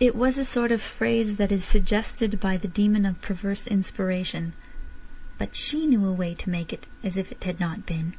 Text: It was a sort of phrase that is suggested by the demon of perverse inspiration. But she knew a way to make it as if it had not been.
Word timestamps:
It 0.00 0.16
was 0.16 0.38
a 0.38 0.44
sort 0.44 0.72
of 0.72 0.82
phrase 0.82 1.36
that 1.36 1.52
is 1.52 1.62
suggested 1.62 2.40
by 2.40 2.56
the 2.56 2.66
demon 2.66 3.06
of 3.06 3.22
perverse 3.22 3.64
inspiration. 3.68 4.54
But 5.38 5.54
she 5.54 5.86
knew 5.86 6.04
a 6.04 6.12
way 6.12 6.34
to 6.34 6.50
make 6.50 6.72
it 6.72 6.88
as 7.04 7.16
if 7.16 7.30
it 7.30 7.44
had 7.44 7.60
not 7.60 7.86
been. 7.86 8.14